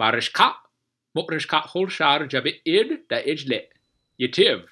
[0.00, 0.54] Marishka,
[1.16, 3.58] Mukrishka Hulshar ġabi id da iġle,
[4.16, 4.62] jitiv.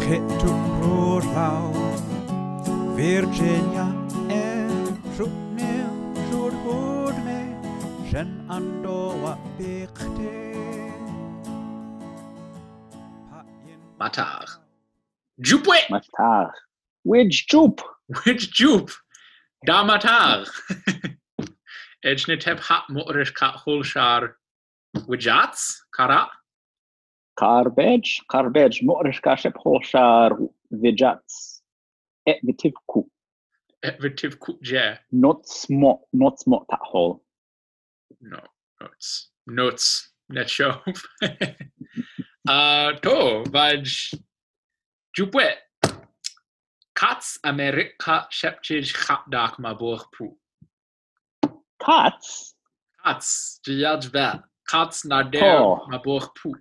[0.00, 1.68] Xittu rurlaw,
[2.96, 3.84] Virginia
[4.32, 4.44] e
[5.18, 5.90] xubmil
[6.30, 7.40] xurhudme,
[8.08, 10.32] xen għandowa biqti.
[14.00, 14.56] Mataħ.
[15.44, 15.82] Ġupwe!
[15.92, 16.64] Mataħ.
[17.04, 17.84] Wej ġup!
[18.24, 18.90] Which jup?
[19.66, 20.46] Da matar.
[22.04, 24.36] Ejniteb hat mokrish ka hol shar
[25.08, 26.28] wijats, kara.
[27.36, 30.30] Carbage, carbage, Morish Kashep Holshar
[30.72, 31.60] Vijats.
[32.26, 33.04] Et Vitivku.
[33.82, 34.96] Et vitiv kut je.
[35.12, 37.22] Not smot, not smot that hole.
[38.20, 38.40] No,
[38.80, 39.28] notes.
[39.46, 40.08] Notes.
[40.30, 40.80] Net show.
[42.48, 44.14] uh, to, vaj.
[45.16, 45.52] Jupwe.
[46.96, 50.26] Kats Amerika shepchij chapdak ma borg pu.
[51.84, 52.54] Cats?
[53.04, 54.40] Kats, jiyaj vet.
[54.70, 55.86] Kats nader Oh.
[55.90, 56.54] ma borg pu.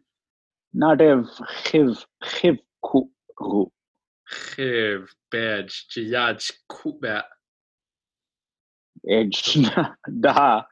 [0.75, 1.23] Nadev
[1.63, 3.71] Chiv, Chiv Kuru.
[4.27, 7.25] Chiv, bed, jiyaj kubet.
[9.07, 9.63] Edge
[10.23, 10.65] da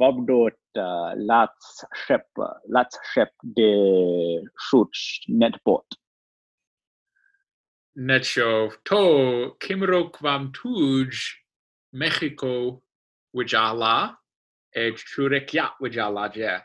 [0.00, 2.26] Vabdot uh, Lats Shep,
[2.68, 5.86] Lats Shep de Shuch Netbot.
[7.96, 8.72] Net show.
[8.84, 11.14] To, Kimro kwam tuj,
[11.92, 12.82] Mexico,
[13.34, 14.16] wijala.
[14.74, 16.60] e churekya wijala je.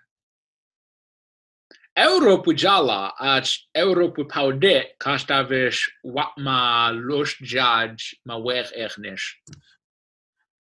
[1.96, 9.36] Europe wijala, ach Europe paudet, kastavish watma los judge ma weg echnish.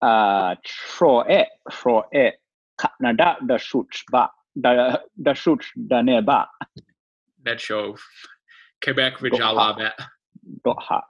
[0.02, 2.32] Uh, Tro E, Tro E,
[2.78, 6.48] Canada da Shuch Ba, da da Shuch da Neba.
[7.46, 7.98] Net show.
[8.82, 9.94] Quebec wijala bet.
[10.70, 11.02] Dot ha.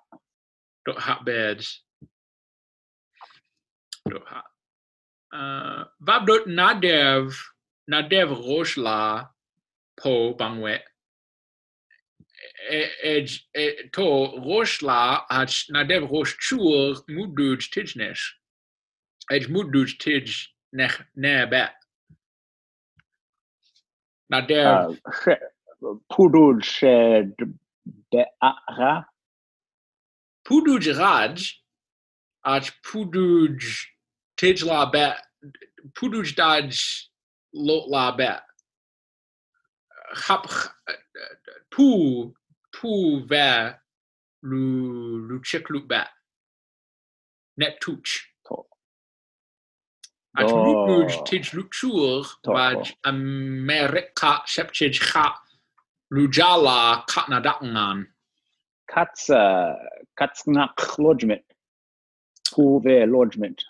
[0.86, 1.82] Dot hot beds.
[4.10, 4.46] Dot hot.
[5.34, 7.36] Uh, Vabdot nadev,
[7.92, 9.28] nadev roshla
[10.00, 10.80] po bangwe.
[12.72, 13.42] Ej,
[13.92, 14.08] to
[14.48, 18.24] roshla ach nadev rosh chur muduj tijnesh.
[19.30, 21.76] Ej muduj tij nech ne bet.
[24.32, 25.46] Nadev, Uh, she-
[26.12, 27.36] Pudul Shed
[28.12, 29.06] de Ara.
[30.50, 31.38] Puduj raj,
[32.42, 33.62] ach puduj
[34.40, 35.22] tij la bet,
[35.94, 36.74] puduj daj
[37.54, 38.42] lot la bet.
[40.26, 40.48] Hap,
[41.70, 42.34] pu,
[42.74, 42.94] pu
[43.30, 43.78] ve,
[44.42, 44.66] lu,
[45.30, 46.10] lu chik lu bet.
[47.62, 48.26] Net tuch.
[48.50, 48.66] To.
[50.34, 50.64] Ach Do.
[50.66, 52.58] muduj tij lu chur, To.
[52.58, 55.30] vaj Amerika shepchij cha,
[56.10, 57.38] lu jala katna
[60.20, 60.44] datangan.
[60.44, 61.44] Cats, uh, Cats Nak Lodgement.
[63.08, 63.64] Lodgement.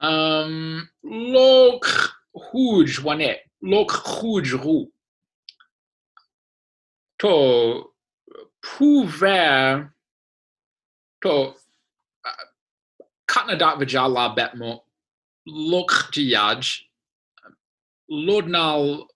[0.00, 1.86] Um, lok
[2.34, 4.86] huj wanet, lok huj ru.
[7.18, 7.92] To
[8.62, 9.92] puver
[11.22, 11.54] to
[12.24, 12.44] uh,
[13.26, 14.80] katnadat vijala betmo
[15.46, 16.82] lok tiyaj
[18.10, 19.06] lodnal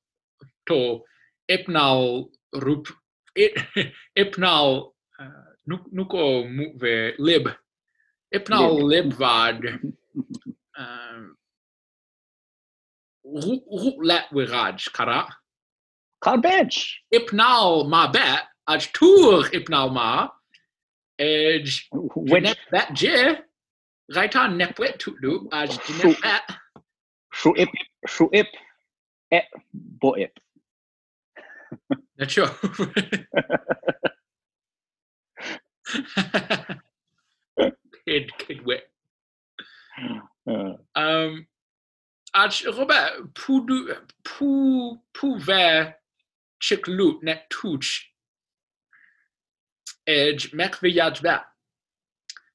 [0.66, 1.02] to
[1.48, 2.88] ipnal rup
[3.34, 3.54] it
[4.16, 6.22] ipnal uh, nuk- nuko
[6.56, 7.46] muve lib.
[8.38, 9.64] Ipnal libvad
[10.80, 11.24] ehm,
[13.24, 15.20] roep let wiraj kara
[16.22, 16.78] Carbage.
[17.12, 20.28] ipnal ma bet aj tour ipnal ma
[21.18, 22.42] edge Which?
[22.44, 23.16] net bet je
[24.16, 25.68] right on nepwet tutlu aj
[26.02, 26.44] net bet
[27.32, 27.70] Shuip,
[28.06, 28.48] Shuip,
[29.32, 29.46] Et
[30.02, 30.32] Boip.
[32.18, 32.46] net show
[38.04, 38.84] kid kid wit
[40.46, 41.46] Uh, um
[42.34, 43.76] aj robert pudu
[44.24, 45.94] pu pu ver
[46.60, 48.08] chick loot net touch
[50.06, 51.44] edge mek viyaj bet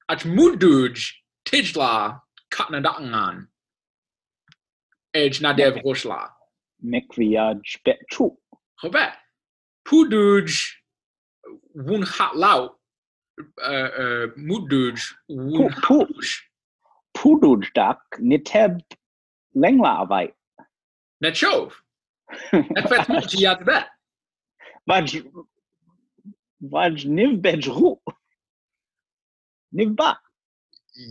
[0.08, 1.12] aj muduj
[1.44, 3.46] tijla katna datangan
[5.14, 6.32] edge nadev roshla
[6.82, 8.36] Mekviaj Betchu.
[8.82, 9.16] robert
[9.84, 10.50] puduj
[11.74, 12.75] wun hat lau
[13.38, 16.42] uh, uh, muduj wun Pu- pu- hat
[17.16, 18.80] Puduj Dak Niteb
[19.56, 20.32] Lengla Avai.
[21.20, 21.72] net shov
[22.52, 23.86] net vet multi yad bet
[24.88, 25.22] Vaj
[26.72, 27.96] Vaj Niv Bejru.
[29.74, 30.16] Nivba.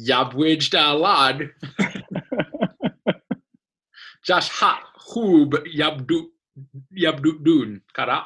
[0.08, 1.50] Yabwij da lad.
[4.26, 6.32] Just hat hub yabdu
[6.92, 8.26] yabdu dun kara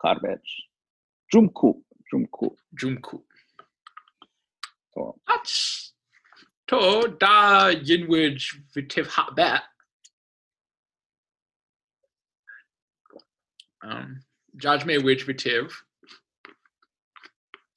[0.00, 0.52] Garbage.
[1.34, 1.82] Jumku.
[2.12, 2.56] Jumku.
[2.80, 3.22] jumku.
[4.94, 5.14] to.
[5.26, 5.92] That's
[6.68, 8.38] to da yinwij
[8.74, 9.62] vitiv hot bet.
[13.82, 14.20] Um,
[14.56, 15.72] judge me which vitiv.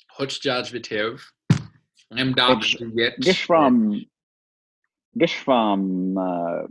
[0.10, 1.22] Hutch judge vitiv.
[2.12, 3.14] I'm da It's- yet.
[3.18, 4.06] This from
[5.14, 6.64] this from uh,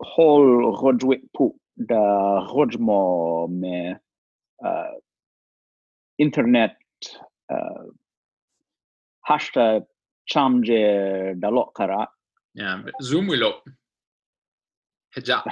[0.00, 1.54] whole rodwit pu
[1.86, 3.94] da rodmo me
[4.64, 4.90] uh,
[6.20, 6.76] internet
[7.52, 7.86] uh,
[9.28, 9.82] hashtag
[10.32, 12.06] chamje da lokara
[12.54, 13.64] Yeah, zoom will up.
[15.16, 15.44] Hijab.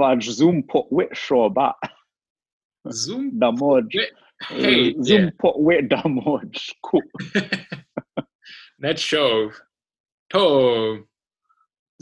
[0.00, 1.74] Vaj zoom pu wit show ba
[2.92, 3.32] Zoom.
[3.40, 3.90] da mod
[4.48, 7.00] Hey, zoom pu wit da mod ku
[8.78, 9.50] Net show.
[10.30, 11.06] To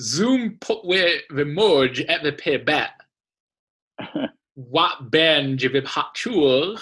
[0.01, 2.91] Zoom put where the moj at the pay bet.
[4.55, 6.79] Wat ben je vib hat chul.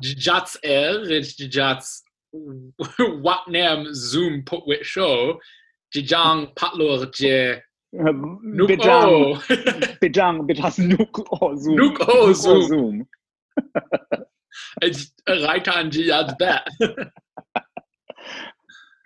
[0.00, 1.20] Jats er.
[1.48, 2.02] Jats.
[3.22, 5.40] Wat nem Zoom put with show.
[5.88, 7.62] Jijang patlor je.
[8.66, 9.42] Bijang
[9.98, 13.08] bijang bijas nuk o zoom Nuk o Zoom.
[14.80, 16.68] It's right on Jihad's bet.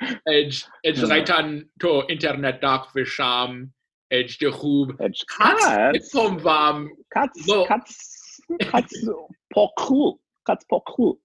[0.00, 1.08] Hmm.
[1.08, 3.72] right on to internet dark for sham.
[4.14, 4.96] Edge de hoop.
[5.00, 5.64] It's Cats.
[5.66, 6.11] cats.
[6.12, 6.88] From vam.
[7.12, 7.66] Cats, No.
[7.66, 8.40] cats,
[8.70, 8.94] cats,
[9.52, 11.19] poku, cats poku.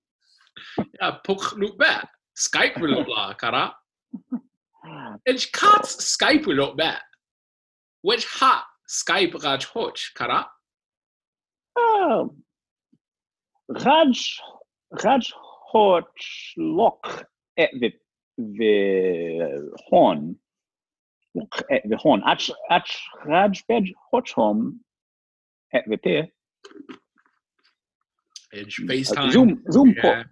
[1.00, 2.08] Ja, puk look bet.
[2.36, 3.76] Skype will look la kara.
[5.28, 7.02] Edge cats Skype will look bet.
[8.02, 10.48] Which hat Skype raj hoch kara?
[11.78, 12.44] Um,
[13.70, 14.40] Raj,
[15.04, 15.32] Raj
[15.72, 16.08] Hoch
[16.58, 17.26] lock
[17.58, 17.92] at the
[18.38, 20.36] the horn.
[21.36, 22.22] Look at the horn.
[22.26, 24.80] Ach, ach, Raj bed Hoch home
[25.74, 26.28] at the pair.
[28.52, 29.32] Edge FaceTime.
[29.32, 30.02] Zoom, zoom Yeah.
[30.02, 30.26] pot,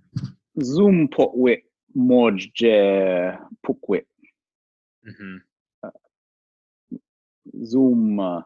[0.63, 1.59] zoom pot with
[1.95, 4.05] moj je puk with
[5.05, 5.41] Mhm.
[7.63, 8.41] zoom, uh,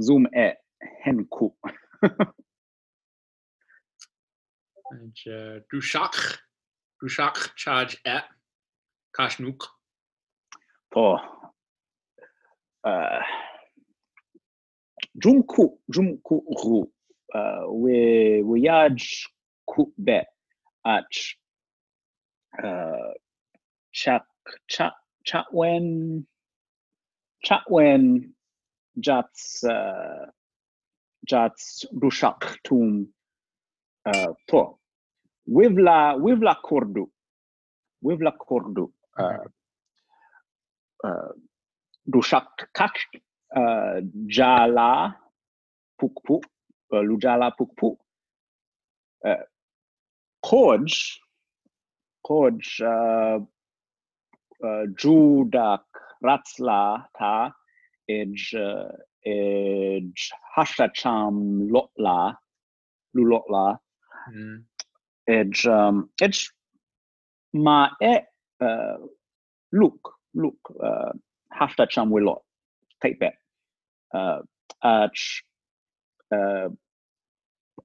[0.00, 0.58] zoom at
[1.04, 1.52] henku.
[4.92, 6.38] Edge uh, Dushak.
[7.02, 8.24] Dushak charge at
[9.18, 9.60] Kashnuk.
[10.94, 11.18] to
[12.84, 13.22] uh,
[15.22, 16.80] jumku jumku ru
[17.34, 18.98] uh, we we yaj
[19.66, 20.20] ku be
[20.86, 21.12] at
[22.64, 23.12] uh,
[23.92, 24.24] chak
[24.68, 24.94] chat
[25.24, 26.26] chat when
[27.44, 28.34] chat when
[29.00, 29.64] jats
[31.28, 33.08] jats dushak tum
[34.06, 34.78] uh, to
[35.48, 37.10] wivla wivla kordu
[38.04, 39.46] wivla kordu uh,
[41.04, 41.32] uh,
[42.06, 42.96] dushak kak
[43.56, 45.14] uh, jala
[46.00, 46.40] pukpu
[46.92, 47.96] uh, lujala pukpu
[49.24, 49.44] uh,
[50.42, 50.90] koj
[52.26, 53.38] koj uh,
[54.62, 55.86] uh, judak
[56.22, 57.52] ratsla ta
[58.08, 58.54] ej
[59.26, 60.10] ej
[60.54, 62.36] hashacham lotla
[63.14, 63.78] lulotla
[64.30, 64.62] Mm.
[65.26, 66.46] ej um, ej
[67.58, 68.14] ma e
[69.72, 70.70] look look
[71.60, 72.42] uh, hashacham wilot
[73.02, 73.34] take that.
[74.14, 74.40] Uh,
[74.82, 75.42] ach
[76.32, 76.68] uh,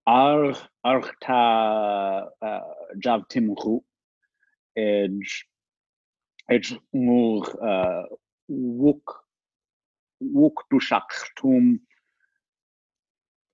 [0.06, 2.60] ar arta uh,
[3.00, 3.80] jav timru
[4.76, 5.46] ej
[6.50, 8.04] ej mur uh,
[8.50, 9.16] wuk
[10.20, 11.80] wuk dushak tum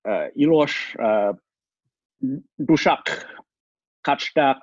[0.08, 0.96] uh, ilosh
[2.60, 3.05] dushak
[4.03, 4.62] kachdak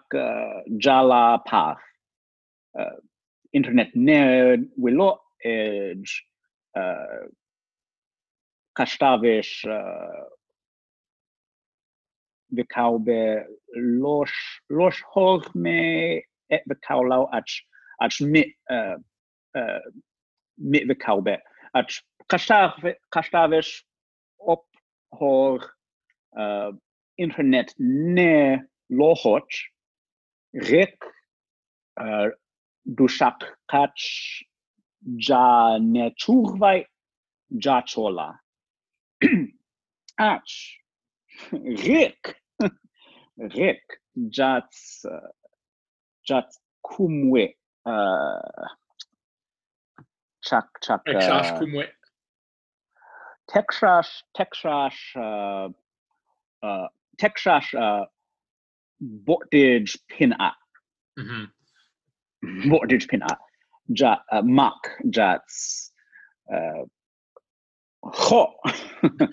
[0.79, 1.83] jala path
[3.53, 4.21] internet ne
[4.77, 6.05] wilo ej
[6.77, 7.27] uh,
[8.79, 10.25] kashtavish uh,
[12.53, 14.39] vikaube losh
[14.71, 17.53] losh hog me et vikaulau ach
[18.01, 18.97] ach mit uh,
[20.59, 21.37] mit vikaube
[21.75, 22.79] ach kashtav
[23.15, 23.83] kashtavish
[24.39, 24.67] op
[25.19, 25.71] hor
[27.17, 29.57] internet ne lohoch
[30.71, 30.99] rik
[32.01, 32.29] uh,
[32.85, 34.07] dushak kach
[35.03, 36.85] ja ne churvai
[37.65, 38.39] ja chola
[40.19, 40.55] ach
[41.53, 42.35] rik
[43.57, 45.31] rik jats uh,
[46.29, 47.55] jats kumwe
[47.87, 48.69] uh,
[50.43, 51.89] chak chak uh, kumwe.
[53.49, 55.69] Texas, Texas, uh,
[56.63, 56.87] uh,
[57.19, 58.05] Texas, uh,
[59.01, 60.55] Bottage pin up,
[61.19, 61.51] Mhm.
[62.71, 63.41] Bottage pin up,
[63.95, 65.93] ja, uh, Mark, Jats,
[66.53, 66.85] uh,
[68.03, 68.55] Ho.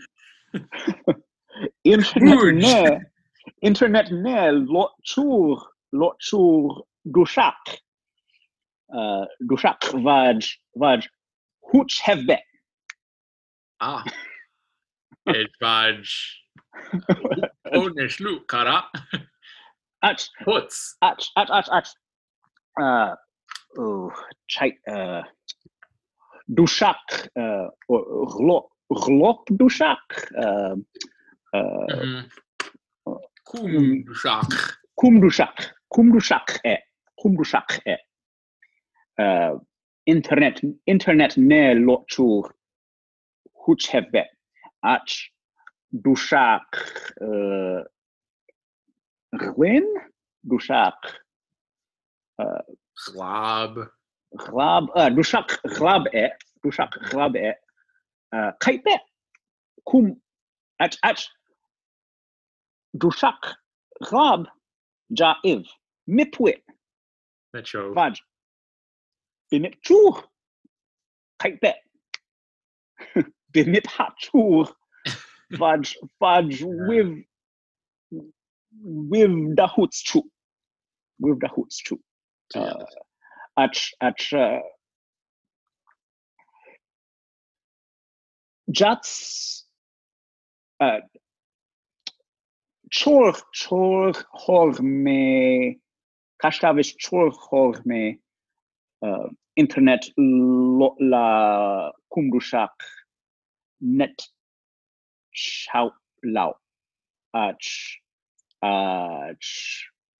[1.83, 2.99] Internet ne,
[3.61, 5.61] internet ne, lot chur,
[5.93, 7.79] lot chur dushak.
[8.93, 11.07] Uh, dushak vaj vaj
[11.71, 12.37] hooch hevbe.
[13.79, 14.03] Ah.
[15.25, 16.43] Het was...
[17.73, 18.89] Onish lu, kara.
[20.01, 20.95] Ach Huts.
[21.01, 21.93] ach ach ach ach.
[23.77, 24.11] Oh,
[24.47, 25.23] chai, uh,
[26.49, 27.29] dushak.
[27.35, 30.03] Uh, glop glop dushak.
[30.37, 30.75] Uh,
[31.53, 32.29] uh, Mhm.
[33.45, 34.49] Kum shak.
[34.99, 35.71] kumdushak.
[35.93, 36.77] Kumdushak e.
[37.19, 37.95] Kumdushak e.
[39.17, 39.59] Uh,
[40.05, 42.51] internet internet ne lotur
[43.53, 44.25] hooch hevbe.
[44.83, 45.13] Ach
[45.93, 46.67] dushak.
[47.21, 47.83] Uh,
[49.37, 49.85] Gwyn?
[50.45, 50.99] Dushak.
[52.39, 52.61] Uh,
[53.05, 53.89] Glab.
[54.35, 56.29] Glab, uh, dushak glab e,
[56.65, 57.53] dushak glab e,
[58.33, 58.97] uh, be,
[59.87, 60.17] kum,
[60.79, 61.23] at, at,
[62.97, 63.55] dushak
[64.03, 64.47] glab,
[65.09, 65.65] ja iv,
[66.09, 66.61] mipwit,
[67.53, 67.93] Metro.
[67.93, 68.19] vaj,
[69.51, 70.23] binit chur,
[71.39, 71.73] kite
[73.53, 74.67] be, hat chur,
[75.53, 77.23] vaj, vaj, with,
[78.81, 80.21] with the hoots chu,
[81.19, 81.97] with the hoots chu.
[82.55, 82.85] Uh,
[83.57, 84.59] at at uh,
[88.69, 89.63] Jats
[90.79, 90.99] uh,
[92.91, 95.79] chor chor hor me
[96.43, 98.19] kashtavish chor hor me
[99.01, 102.75] uh, internet lo, la kumdushak
[103.81, 104.27] net
[105.31, 106.53] shout lau.
[107.33, 107.99] Ach
[108.61, 109.49] ach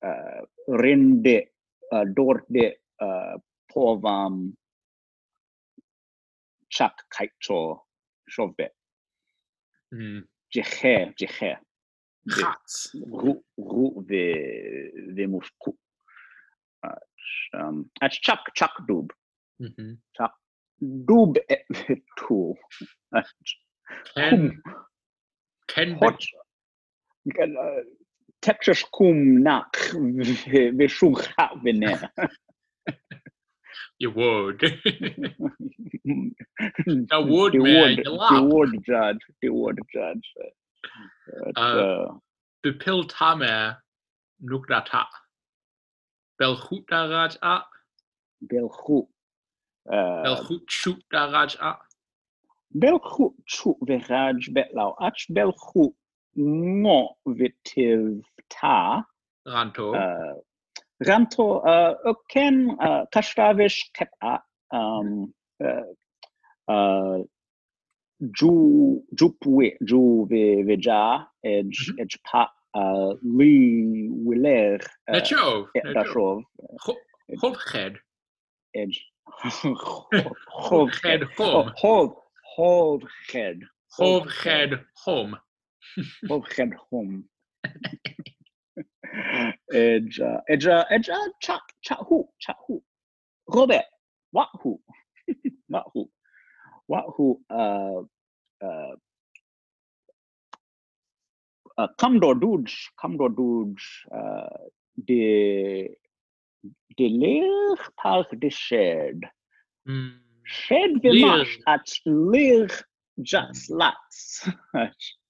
[0.04, 1.57] uh, rinde uh,
[2.16, 3.38] dorde uh,
[3.74, 4.54] povam
[6.70, 7.82] chak kaito
[8.30, 8.70] shove
[9.94, 10.28] Mhm.
[10.54, 11.58] jeche jeche
[12.30, 12.94] Chats.
[12.94, 14.24] ru ru ve
[15.16, 15.78] ve musku
[17.54, 17.90] um
[18.24, 19.12] chak chak dub
[19.60, 19.98] Mhm.
[21.08, 21.58] dub e
[22.18, 22.56] tu
[24.16, 24.62] Ken.
[25.68, 26.00] Ken.
[28.46, 32.00] Hot uh, Texas kum nak ve ve shum ha vene
[34.00, 34.60] You would.
[36.06, 38.44] the would, man, word, you the laugh.
[38.44, 40.34] word judge, the word judge.
[40.40, 40.50] Uh,
[41.56, 42.14] Uh, uh,
[42.64, 43.76] Bepil tame.
[44.44, 45.06] Nukdata.
[46.42, 47.64] Belchut daraj a.
[48.46, 49.08] Belchut.
[49.92, 51.78] Uh, Belchut shoot daraj a.
[52.76, 54.96] Belchut chu veraj betlau.
[55.02, 55.94] Ach Belchut
[56.38, 59.04] no vitiv ta.
[59.48, 59.94] Ranto.
[59.96, 60.36] Uh,
[61.04, 64.40] Ranto, uh, ken uh, kashtavish ket a.
[64.72, 67.24] Um, uh, uh,
[68.40, 72.00] ju jupwe ju ve veja Mhm.
[72.00, 75.68] edge pa uh, li wiler uh, Netjo.
[75.94, 76.44] dashov
[77.42, 78.00] Hofged.
[78.76, 79.00] edge
[80.50, 81.74] Hofged Hold, hom.
[81.78, 82.16] hold,
[82.56, 83.60] hold head.
[86.28, 86.30] Hofged hom.
[86.30, 87.24] Hold head home.
[89.74, 92.82] Edge, uh, edge, uh, edge, uh, chak, chak, who, chak, who.
[93.48, 93.86] Robert,
[94.32, 94.80] what who?
[95.68, 96.10] What who?
[96.88, 98.02] What who, uh,
[98.64, 98.96] uh,
[101.78, 104.48] uh, Camdor Duge, Camdor Duge, uh,
[105.06, 105.90] de,
[106.98, 109.22] de leer par de shed.
[109.88, 110.20] Mm.
[110.44, 111.14] Shed Leer.
[111.14, 112.70] vimash at leer
[113.22, 114.48] just lats.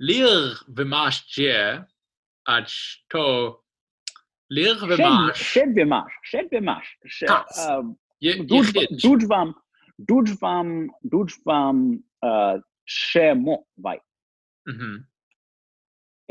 [0.00, 1.82] Lir vemash je.
[2.46, 2.72] Ach
[3.10, 3.56] to.
[4.50, 5.34] Lir Shed, vemash.
[5.36, 6.86] shed vimash, shed vimash.
[7.06, 7.66] Shed, Tats.
[7.66, 9.02] um, Je Dudj- hitch.
[9.02, 9.54] Dudjvam,
[10.08, 13.98] Dudjvam, Dudjvam, uh, shemo vai.
[14.68, 15.04] Mhm.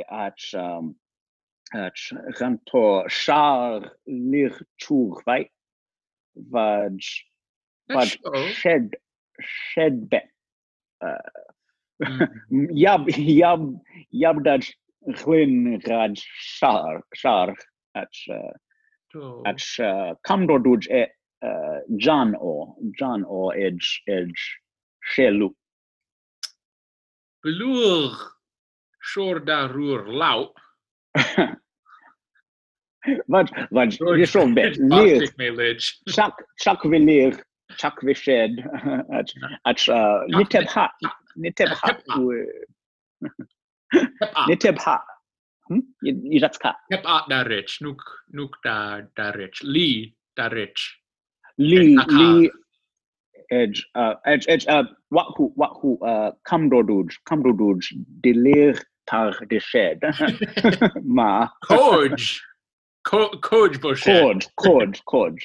[0.10, 0.95] At, um,
[1.74, 1.93] at
[2.39, 5.50] ranto shar lir chur vai.
[6.38, 6.98] Vaj,
[7.89, 8.48] vaj Netjo.
[8.53, 8.95] shed,
[9.41, 10.22] shed be.
[11.03, 11.19] Mhm.
[12.02, 13.80] Yab, yab,
[14.14, 14.70] yabdaj
[15.24, 17.56] glin raj shar, shar.
[17.96, 18.52] At, uh,
[19.14, 19.42] To.
[19.46, 21.06] at uh, Camdo Duj e
[21.42, 24.60] uh, John o John o edge edge
[25.16, 25.50] shelu.
[27.46, 28.12] Belur.
[29.02, 30.54] Shor darur lau.
[33.28, 36.02] Vad vad je så bet lir Arctic millage.
[36.10, 36.34] chak
[36.64, 37.36] chak velir
[37.77, 38.27] chak veshed
[39.20, 39.29] at
[39.65, 40.86] at uh, niteb ha
[41.38, 41.94] niteb ha
[43.94, 44.48] Hep at.
[44.50, 44.98] niteb ha
[45.70, 45.82] hm
[46.38, 47.79] iratska Hep at da rich.
[47.82, 48.01] Nuk
[48.34, 49.62] nuk da da rich.
[49.63, 50.82] Lee da rich.
[51.58, 52.50] li li
[53.51, 57.91] edge uh edge edge uh what who uh Camdo Duj Camdo Duj
[58.24, 60.01] delir par de shed
[61.17, 62.41] ma Coj.
[63.05, 64.20] Co- Code bullshit.
[64.22, 65.39] Code, code, code.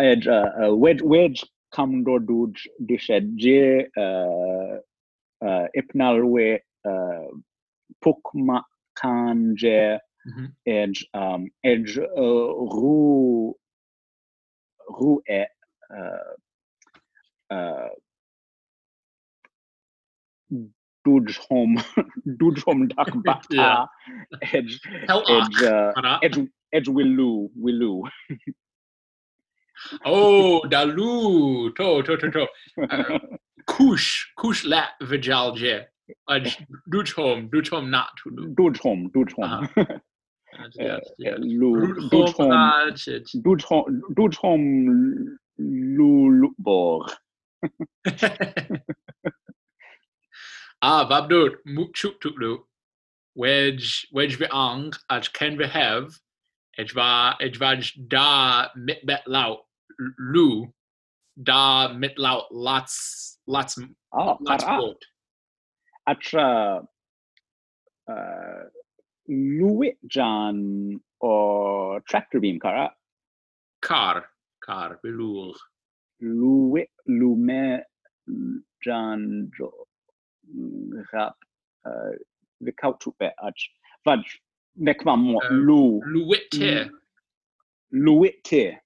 [0.00, 0.06] Shak.
[0.06, 6.60] Ed, uh, uh, wedge, wedge, camdo duj, dished, je, uh, ipnalwe,
[8.02, 8.62] pukma
[8.94, 9.98] kanje,
[10.66, 13.54] edge, um, edge, ru,
[14.88, 15.46] ru e,
[17.50, 17.88] uh,
[21.04, 21.76] duj home,
[22.40, 23.88] duj home dak bata,
[24.52, 25.62] edge, edge,
[26.22, 28.02] edge, edge willu, willu.
[30.04, 31.74] Oh, dalu.
[31.76, 32.46] To, to, to, to.
[32.90, 33.18] Uh,
[33.66, 34.32] Kush.
[34.36, 35.86] Kush la vijalje.
[36.88, 37.50] Duchom home.
[37.50, 38.48] Duch home not to do.
[38.54, 39.68] Duj home, duj home.
[40.74, 41.38] Yes, yes.
[41.38, 42.50] Lu, Root duj home.
[42.50, 43.28] home, ah, shit.
[43.36, 47.06] duj home, duj home, lu, lu, bor.
[50.82, 51.58] Ah, vabdut.
[51.66, 52.58] Mukchuk tuklu.
[53.36, 54.94] Wedge, wedge vi ang.
[55.10, 56.18] Aj ken vi have.
[56.78, 59.66] Edva, edvaj da mit bet laut.
[60.18, 60.66] Lu.
[61.42, 63.78] Da mit laut lots, lots,
[64.12, 65.04] Ah, lots boat.
[66.06, 66.82] Atra,
[68.08, 68.62] uh,
[69.28, 72.90] luit jan o tractor beam kara.
[73.80, 74.24] Car.
[74.60, 74.98] Car.
[75.02, 75.54] Belur.
[76.20, 77.80] Luit, lume,
[78.84, 79.70] jan jo,
[81.12, 81.36] rap,
[81.86, 82.12] uh,
[82.60, 82.72] the
[83.18, 83.68] bet, ach,
[84.04, 84.20] vaj,
[84.76, 86.90] nek mo, lu, luite, Mhm.
[87.92, 88.78] luite.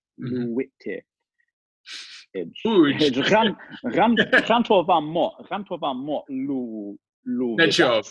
[2.37, 2.63] Edge.
[2.67, 3.03] Uj.
[3.03, 4.17] Edge, ran, ran,
[4.49, 7.57] ran to va mo, ran to va mo, lu, lu.
[7.57, 7.77] Net vidas.
[7.77, 8.03] show.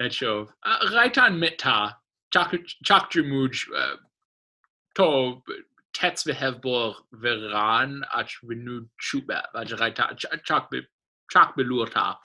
[0.00, 0.48] Net show.
[0.92, 1.96] Raitan mitta.
[2.34, 3.64] Chakju muj.
[4.96, 5.42] To
[5.94, 9.42] tets vi hevbor veran ach venu chuba.
[9.54, 10.16] Vaj raita.
[10.44, 10.82] Chak be.
[11.30, 12.16] Chak belurta.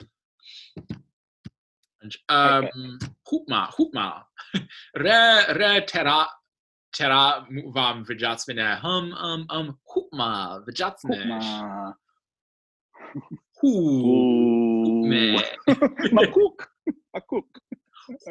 [2.28, 2.98] Um,
[3.28, 4.24] hoopma, hoopma.
[4.96, 6.26] Re, re terra,
[6.92, 8.78] terra vam vijatsvine.
[8.82, 11.18] Hum, um, um, hoopma, vijatsne.
[11.26, 11.92] Ma,
[13.60, 15.06] Hoo.
[15.06, 15.36] Me.
[16.12, 16.68] ma cook,
[17.14, 17.58] ma cook.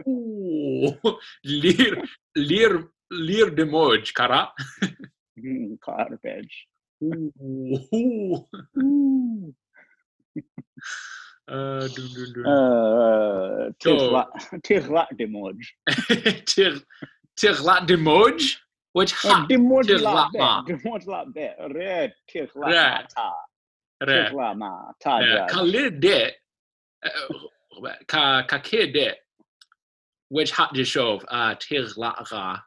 [0.06, 0.94] Ooh,
[1.44, 2.02] Lir,
[2.36, 2.78] lir,
[3.12, 4.52] lir de moj, kara.
[5.38, 6.68] Mm, Garbage.
[7.02, 8.46] Ooh.
[8.78, 9.56] Ooh.
[11.48, 12.46] Uh, dun, dun, dun.
[12.46, 14.26] Uh, tirla,
[14.64, 15.58] tirla de moj.
[17.38, 18.58] Tir, tir lat de moj?
[18.94, 19.48] Which ha?
[19.50, 20.62] La ma.
[20.64, 21.50] be, de moj la be.
[21.74, 22.76] Re, tirla Re.
[22.76, 23.32] ma ta.
[24.02, 24.30] Re.
[24.30, 25.26] Tirla ma ta Re.
[25.26, 25.48] jaj.
[25.50, 26.32] Ka lir de.
[27.06, 29.14] uh, Ka, ka ke de.
[30.30, 31.24] Which hat de shov?
[31.30, 32.60] Ah, tir lat ra.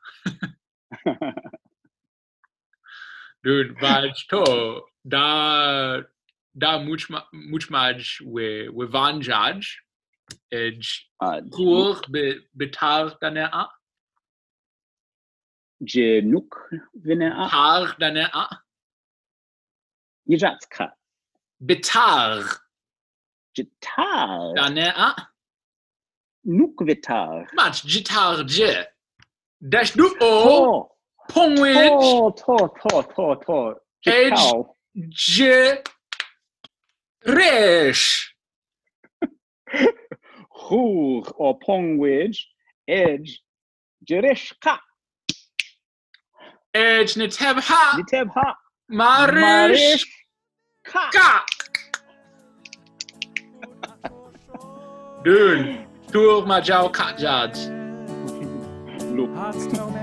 [3.45, 4.81] Dude, vaj to.
[5.07, 6.01] Da,
[6.57, 9.63] da much, much maj we, we vanjaj.
[10.51, 11.07] Edge.
[11.21, 11.41] Uh,
[12.11, 13.69] be, betar dane a.
[15.81, 16.55] Je nuk
[16.95, 17.49] vine a.
[17.51, 18.47] Tar dane a.
[20.29, 20.91] Jats ka.
[21.61, 22.43] Betar
[23.57, 24.55] Je tar.
[24.55, 25.15] dane a.
[26.45, 27.47] Nuk vitar.
[27.55, 28.85] Mach jitar je.
[29.61, 30.31] Dash du o.
[30.45, 30.91] To,
[31.33, 31.89] Pongwich.
[31.89, 33.75] to, to, to, to, to.
[34.05, 34.35] Je Edge.
[34.37, 34.77] tau.
[35.09, 35.83] Je.
[37.27, 38.35] Resh.
[40.65, 42.37] Hwr o pongwyd,
[42.87, 43.41] edge,
[44.07, 44.79] jerishka.
[46.75, 47.97] Edge neteb ha.
[47.97, 48.57] Niteb ha.
[48.89, 50.05] Marish.
[50.85, 51.11] ka.
[51.13, 51.45] Ka.
[55.25, 55.79] Dun.
[56.11, 57.57] Tur ma jaw kat jaj.
[59.17, 59.31] Look.
[59.35, 60.01] Hans tell me,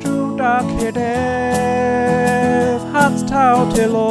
[0.00, 4.10] Judah Kedev, Hans tau tilo,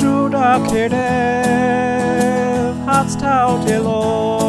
[0.00, 4.45] Judah Kedev, Hans tau tilo.